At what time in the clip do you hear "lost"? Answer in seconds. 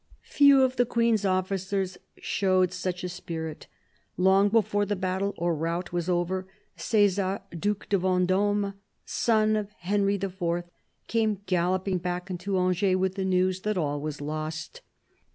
14.21-14.81